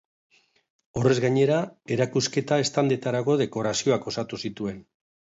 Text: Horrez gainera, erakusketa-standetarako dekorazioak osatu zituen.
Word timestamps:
Horrez 1.01 1.17
gainera, 1.25 1.57
erakusketa-standetarako 1.95 3.35
dekorazioak 3.43 4.09
osatu 4.13 4.41
zituen. 4.49 4.81